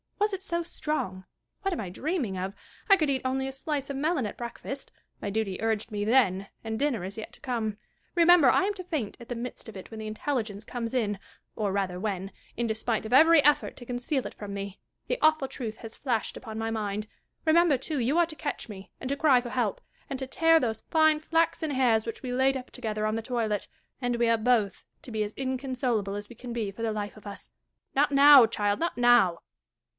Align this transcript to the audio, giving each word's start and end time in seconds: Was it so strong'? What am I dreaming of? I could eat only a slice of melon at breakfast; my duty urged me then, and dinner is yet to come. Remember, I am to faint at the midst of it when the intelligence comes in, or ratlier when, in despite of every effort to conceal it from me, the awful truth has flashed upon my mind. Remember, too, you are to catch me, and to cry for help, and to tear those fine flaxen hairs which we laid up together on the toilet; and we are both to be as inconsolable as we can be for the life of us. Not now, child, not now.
Was 0.19 0.33
it 0.33 0.41
so 0.41 0.63
strong'? 0.63 1.25
What 1.61 1.73
am 1.73 1.79
I 1.81 1.89
dreaming 1.89 2.37
of? 2.37 2.53
I 2.89 2.95
could 2.95 3.09
eat 3.09 3.21
only 3.25 3.47
a 3.47 3.51
slice 3.51 3.89
of 3.89 3.97
melon 3.97 4.25
at 4.25 4.37
breakfast; 4.37 4.91
my 5.21 5.29
duty 5.29 5.61
urged 5.61 5.91
me 5.91 6.05
then, 6.05 6.47
and 6.63 6.79
dinner 6.79 7.03
is 7.03 7.17
yet 7.17 7.33
to 7.33 7.39
come. 7.41 7.77
Remember, 8.15 8.49
I 8.49 8.63
am 8.63 8.73
to 8.75 8.83
faint 8.83 9.17
at 9.19 9.29
the 9.29 9.35
midst 9.35 9.67
of 9.69 9.75
it 9.77 9.91
when 9.91 9.99
the 9.99 10.07
intelligence 10.07 10.63
comes 10.63 10.93
in, 10.95 11.19
or 11.55 11.71
ratlier 11.71 11.99
when, 11.99 12.31
in 12.57 12.65
despite 12.65 13.05
of 13.05 13.13
every 13.13 13.43
effort 13.43 13.75
to 13.77 13.85
conceal 13.85 14.25
it 14.25 14.33
from 14.33 14.53
me, 14.55 14.79
the 15.07 15.19
awful 15.21 15.47
truth 15.47 15.77
has 15.77 15.95
flashed 15.95 16.35
upon 16.37 16.57
my 16.57 16.71
mind. 16.71 17.07
Remember, 17.45 17.77
too, 17.77 17.99
you 17.99 18.17
are 18.17 18.25
to 18.27 18.35
catch 18.35 18.69
me, 18.69 18.91
and 18.99 19.09
to 19.09 19.17
cry 19.17 19.39
for 19.41 19.49
help, 19.49 19.81
and 20.09 20.17
to 20.17 20.25
tear 20.25 20.59
those 20.59 20.81
fine 20.81 21.19
flaxen 21.19 21.71
hairs 21.71 22.05
which 22.07 22.23
we 22.23 22.31
laid 22.33 22.57
up 22.57 22.71
together 22.71 23.05
on 23.05 23.15
the 23.15 23.21
toilet; 23.21 23.67
and 23.99 24.15
we 24.15 24.27
are 24.29 24.37
both 24.37 24.83
to 25.03 25.11
be 25.11 25.23
as 25.23 25.33
inconsolable 25.33 26.15
as 26.15 26.27
we 26.29 26.35
can 26.35 26.53
be 26.53 26.71
for 26.71 26.81
the 26.81 26.91
life 26.93 27.17
of 27.17 27.27
us. 27.27 27.51
Not 27.95 28.11
now, 28.11 28.47
child, 28.47 28.79
not 28.79 28.97
now. 28.97 29.39